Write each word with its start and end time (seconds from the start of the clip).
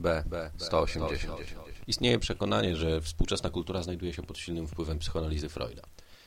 B. 0.00 0.24
180. 0.56 1.40
Istnieje 1.86 2.18
przekonanie, 2.18 2.76
że 2.76 3.00
współczesna 3.00 3.50
kultura 3.50 3.82
znajduje 3.82 4.12
się 4.12 4.22
pod 4.22 4.38
silnym 4.38 4.66
wpływem 4.66 4.98
psychoanalizy 4.98 5.48
Freuda. 5.48 5.82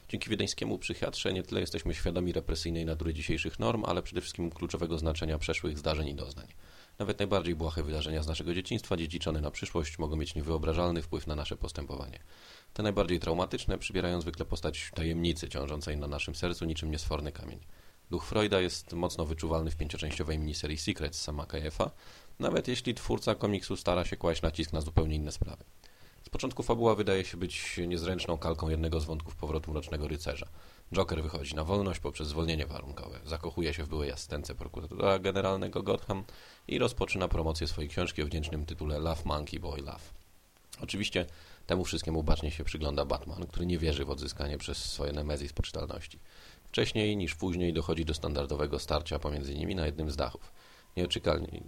Dzięki 0.10 0.30
wiedeńskiemu 0.30 0.80
psychiatrze 0.80 1.34
nie 1.34 1.44
tyle 1.44 1.62
jesteśmy 1.62 1.94
świadomi 1.94 2.34
represyjnej 2.34 2.86
natury 2.86 3.14
dzisiejszych 3.14 3.60
norm, 3.60 3.84
ale 3.86 4.04
przede 4.04 4.22
wszystkim 4.22 4.50
kluczowego 4.50 4.98
znaczenia 4.98 5.38
przeszłych 5.38 5.78
zdarzeń 5.78 6.08
i 6.08 6.16
doznań. 6.16 6.48
Nawet 7.00 7.20
najbardziej 7.20 7.56
błahe 7.56 7.84
wydarzenia 7.84 8.24
z 8.24 8.28
naszego 8.28 8.54
dzieciństwa, 8.54 8.98
dziedziczone 8.98 9.42
na 9.42 9.52
przyszłość, 9.52 10.00
mogą 10.00 10.16
mieć 10.16 10.36
niewyobrażalny 10.36 11.02
wpływ 11.02 11.28
na 11.28 11.36
nasze 11.36 11.58
postępowanie. 11.58 12.20
Te 12.74 12.84
najbardziej 12.84 13.20
traumatyczne 13.20 13.78
przybierają 13.78 14.22
zwykle 14.22 14.46
postać 14.46 14.92
tajemnicy 14.96 15.50
ciążącej 15.50 15.98
na 15.98 16.08
naszym 16.08 16.36
sercu 16.36 16.66
niczym 16.66 16.92
niesforny 16.92 17.32
kamień. 17.32 17.60
Duch 18.10 18.26
Freuda 18.26 18.60
jest 18.60 18.94
mocno 18.94 19.26
wyczuwalny 19.26 19.72
w 19.72 19.76
pięcioczęściowej 19.76 20.40
miniserii 20.40 20.78
Secrets 20.78 21.22
sama 21.22 21.46
KF-a, 21.46 21.92
nawet 22.40 22.68
jeśli 22.68 22.94
twórca 22.94 23.36
komiksu 23.36 23.78
stara 23.78 24.06
się 24.06 24.18
kłaść 24.18 24.42
nacisk 24.42 24.74
na 24.74 24.82
zupełnie 24.82 25.16
inne 25.16 25.32
sprawy. 25.32 25.64
Z 26.24 26.30
początku 26.30 26.64
fabuła 26.64 26.96
wydaje 26.96 27.26
się 27.26 27.38
być 27.38 27.78
niezręczną 27.88 28.38
kalką 28.38 28.70
jednego 28.70 29.00
z 29.00 29.06
wątków 29.06 29.36
powrotu 29.36 29.72
Mrocznego 29.72 30.08
Rycerza. 30.08 30.48
Joker 30.94 31.24
wychodzi 31.24 31.56
na 31.56 31.64
wolność 31.64 32.00
poprzez 32.00 32.28
zwolnienie 32.28 32.66
warunkowe, 32.66 33.20
zakochuje 33.26 33.74
się 33.74 33.84
w 33.84 33.90
byłej 33.90 34.12
asystence 34.12 34.56
prokuratora 34.56 35.20
generalnego 35.20 35.84
Gotham 35.84 36.24
i 36.68 36.80
rozpoczyna 36.80 37.28
promocję 37.28 37.68
swojej 37.68 37.90
książki 37.90 38.22
o 38.22 38.26
wdzięcznym 38.26 38.66
tytule 38.66 39.00
Love 39.00 39.22
Monkey 39.26 39.60
Boy 39.60 39.82
Love. 39.82 40.04
Oczywiście 40.82 41.26
temu 41.68 41.86
wszystkiemu 41.86 42.24
bacznie 42.24 42.52
się 42.52 42.64
przygląda 42.64 43.06
Batman, 43.06 43.48
który 43.48 43.66
nie 43.66 43.78
wierzy 43.78 44.06
w 44.06 44.10
odzyskanie 44.10 44.58
przez 44.58 44.78
swoje 44.78 45.12
Nemezis 45.12 45.54
poczytalności. 45.54 46.20
Wcześniej 46.68 47.18
niż 47.18 47.36
później 47.36 47.74
dochodzi 47.74 48.06
do 48.06 48.14
standardowego 48.14 48.80
starcia 48.80 49.20
pomiędzy 49.20 49.56
nimi 49.56 49.76
na 49.76 49.86
jednym 49.86 50.12
z 50.12 50.16
dachów. 50.16 50.52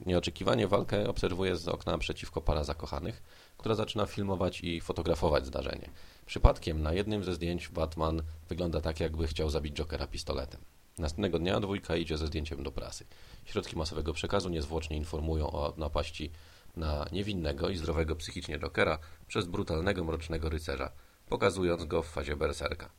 Nieoczekiwanie 0.06 0.68
walkę 0.68 1.10
obserwuje 1.10 1.56
z 1.56 1.68
okna 1.68 1.98
przeciwko 1.98 2.42
para 2.42 2.64
zakochanych, 2.64 3.24
która 3.58 3.76
zaczyna 3.76 4.06
filmować 4.06 4.62
i 4.62 4.82
fotografować 4.82 5.46
zdarzenie. 5.46 5.90
Przypadkiem 6.26 6.82
na 6.82 6.94
jednym 6.94 7.24
ze 7.24 7.34
zdjęć 7.34 7.70
Batman 7.70 8.22
wygląda 8.50 8.82
tak, 8.82 9.00
jakby 9.00 9.28
chciał 9.28 9.50
zabić 9.50 9.78
Jokera 9.78 10.08
pistoletem. 10.08 10.62
Następnego 10.98 11.40
dnia 11.40 11.60
dwójka 11.60 11.96
idzie 11.96 12.18
ze 12.18 12.28
zdjęciem 12.28 12.64
do 12.64 12.72
prasy. 12.72 13.06
Środki 13.46 13.78
masowego 13.78 14.14
przekazu 14.14 14.50
niezwłocznie 14.50 14.98
informują 14.98 15.52
o 15.52 15.74
napaści 15.78 16.32
na 16.76 17.06
niewinnego 17.12 17.70
i 17.70 17.78
zdrowego 17.78 18.16
psychicznie 18.16 18.60
Jokera 18.60 19.00
przez 19.28 19.46
brutalnego 19.46 20.04
mrocznego 20.04 20.50
rycerza, 20.50 20.92
pokazując 21.30 21.86
go 21.86 22.04
w 22.04 22.08
fazie 22.08 22.36
berserka. 22.36 22.90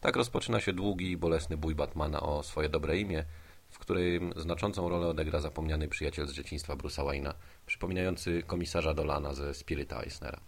Tak 0.00 0.16
rozpoczyna 0.16 0.60
się 0.60 0.72
długi 0.72 1.10
i 1.10 1.16
bolesny 1.16 1.56
bój 1.56 1.74
Batmana 1.74 2.20
o 2.20 2.42
swoje 2.42 2.68
dobre 2.68 2.98
imię, 2.98 3.24
w 3.70 3.78
którym 3.78 4.32
znaczącą 4.36 4.88
rolę 4.88 5.06
odegra 5.06 5.40
zapomniany 5.40 5.88
przyjaciel 5.88 6.26
z 6.26 6.32
dzieciństwa 6.32 6.76
Bruce'a 6.76 7.04
Wayne'a, 7.04 7.34
przypominający 7.66 8.42
komisarza 8.46 8.94
Dolana 8.94 9.34
ze 9.34 9.54
Spirita 9.54 10.02
Eisnera. 10.02 10.40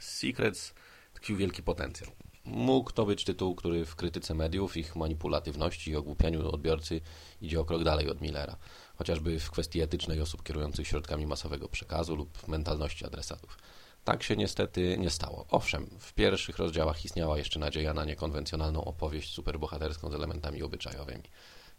Secrets 0.00 0.74
tkwił 1.14 1.36
wielki 1.36 1.62
potencjał. 1.62 2.10
Mógł 2.44 2.92
to 2.92 3.06
być 3.06 3.24
tytuł, 3.24 3.54
który 3.54 3.84
w 3.84 3.96
krytyce 3.96 4.34
mediów, 4.34 4.76
ich 4.76 4.96
manipulatywności 4.96 5.90
i 5.90 5.96
ogłupianiu 5.96 6.48
odbiorcy 6.48 7.00
idzie 7.40 7.60
o 7.60 7.64
krok 7.64 7.84
dalej 7.84 8.10
od 8.10 8.20
Millera, 8.20 8.56
chociażby 8.96 9.40
w 9.40 9.50
kwestii 9.50 9.80
etycznej 9.80 10.20
osób 10.20 10.42
kierujących 10.42 10.86
środkami 10.86 11.26
masowego 11.26 11.68
przekazu 11.68 12.16
lub 12.16 12.48
mentalności 12.48 13.06
adresatów. 13.06 13.58
Tak 14.04 14.22
się 14.22 14.36
niestety 14.36 14.96
nie 14.98 15.10
stało. 15.10 15.46
Owszem, 15.50 15.86
w 16.00 16.12
pierwszych 16.12 16.58
rozdziałach 16.58 17.04
istniała 17.04 17.38
jeszcze 17.38 17.58
nadzieja 17.58 17.94
na 17.94 18.04
niekonwencjonalną 18.04 18.84
opowieść 18.84 19.34
superbohaterską 19.34 20.10
z 20.10 20.14
elementami 20.14 20.62
obyczajowymi. 20.62 21.24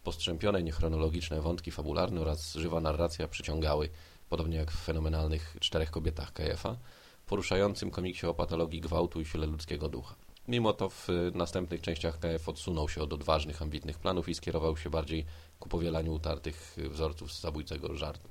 Postrzępione, 0.07 0.63
niechronologiczne 0.63 1.41
wątki 1.41 1.71
fabularne 1.71 2.21
oraz 2.21 2.53
żywa 2.53 2.81
narracja 2.81 3.27
przyciągały, 3.27 3.89
podobnie 4.29 4.57
jak 4.57 4.71
w 4.71 4.83
fenomenalnych 4.83 5.57
Czterech 5.59 5.91
kobietach 5.91 6.33
KF-a, 6.33 6.77
poruszającym 7.25 7.91
komiksie 7.91 8.25
o 8.27 8.33
patologii 8.33 8.81
gwałtu 8.81 9.21
i 9.21 9.25
sile 9.25 9.47
ludzkiego 9.47 9.89
ducha. 9.89 10.15
Mimo 10.47 10.73
to 10.73 10.89
w 10.89 11.07
następnych 11.33 11.81
częściach 11.81 12.19
KF 12.19 12.49
odsunął 12.49 12.89
się 12.89 13.01
od 13.01 13.13
odważnych, 13.13 13.61
ambitnych 13.61 13.99
planów 13.99 14.29
i 14.29 14.35
skierował 14.35 14.77
się 14.77 14.89
bardziej 14.89 15.25
ku 15.59 15.69
powielaniu 15.69 16.13
utartych 16.13 16.77
wzorców 16.89 17.33
z 17.33 17.41
zabójcego 17.41 17.95
żartu. 17.95 18.29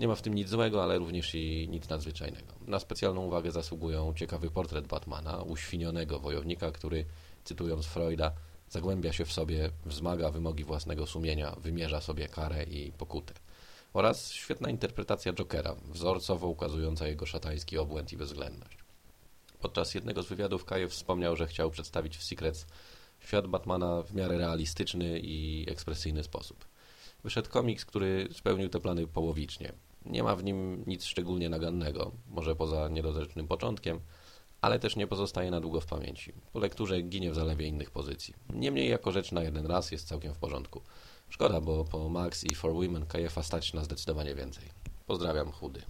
Nie 0.00 0.08
ma 0.08 0.14
w 0.14 0.22
tym 0.22 0.34
nic 0.34 0.48
złego, 0.48 0.82
ale 0.82 0.98
również 0.98 1.34
i 1.34 1.68
nic 1.70 1.88
nadzwyczajnego. 1.88 2.52
Na 2.66 2.78
specjalną 2.78 3.24
uwagę 3.24 3.50
zasługują 3.50 4.14
ciekawy 4.14 4.50
portret 4.50 4.86
Batmana, 4.86 5.42
uświnionego 5.42 6.18
wojownika, 6.18 6.70
który, 6.70 7.04
cytując 7.44 7.86
Freuda, 7.86 8.32
zagłębia 8.70 9.12
się 9.12 9.24
w 9.24 9.32
sobie, 9.32 9.70
wzmaga 9.86 10.30
wymogi 10.30 10.64
własnego 10.64 11.06
sumienia, 11.06 11.56
wymierza 11.60 12.00
sobie 12.00 12.28
karę 12.28 12.64
i 12.64 12.92
pokutę. 12.92 13.34
Oraz 13.92 14.32
świetna 14.32 14.70
interpretacja 14.70 15.32
Jokera, 15.32 15.76
wzorcowo 15.88 16.48
ukazująca 16.48 17.06
jego 17.06 17.26
szatański 17.26 17.78
obłęd 17.78 18.12
i 18.12 18.16
bezwzględność. 18.16 18.78
Podczas 19.60 19.94
jednego 19.94 20.22
z 20.22 20.28
wywiadów 20.28 20.64
Kajew 20.64 20.92
wspomniał, 20.92 21.36
że 21.36 21.46
chciał 21.46 21.70
przedstawić 21.70 22.16
w 22.16 22.24
Secrets 22.24 22.66
świat 23.20 23.46
Batmana 23.46 24.02
w 24.02 24.14
miarę 24.14 24.38
realistyczny 24.38 25.20
i 25.20 25.66
ekspresyjny 25.70 26.24
sposób. 26.24 26.64
Wyszedł 27.24 27.50
komiks, 27.50 27.84
który 27.84 28.28
spełnił 28.32 28.68
te 28.68 28.80
plany 28.80 29.06
połowicznie. 29.06 29.72
Nie 30.04 30.22
ma 30.22 30.36
w 30.36 30.44
nim 30.44 30.84
nic 30.86 31.04
szczególnie 31.04 31.48
nagannego, 31.48 32.12
może 32.28 32.56
poza 32.56 32.88
niedorzecznym 32.88 33.48
początkiem, 33.48 34.00
ale 34.66 34.78
też 34.78 34.96
nie 34.96 35.06
pozostaje 35.06 35.50
na 35.50 35.60
długo 35.60 35.80
w 35.80 35.86
pamięci. 35.86 36.32
Po 36.52 36.58
lekturze 36.58 37.02
ginie 37.02 37.30
w 37.30 37.34
zalewie 37.34 37.66
innych 37.66 37.90
pozycji. 37.90 38.34
Niemniej 38.54 38.90
jako 38.90 39.12
rzecz 39.12 39.32
na 39.32 39.42
jeden 39.42 39.66
raz 39.66 39.90
jest 39.90 40.08
całkiem 40.08 40.34
w 40.34 40.38
porządku. 40.38 40.80
Szkoda, 41.28 41.60
bo 41.60 41.84
po 41.84 42.08
Max 42.08 42.44
i 42.44 42.54
For 42.54 42.72
Women 42.72 43.06
KF 43.06 43.38
stać 43.42 43.72
na 43.72 43.84
zdecydowanie 43.84 44.34
więcej. 44.34 44.64
Pozdrawiam, 45.06 45.52
chudy. 45.52 45.82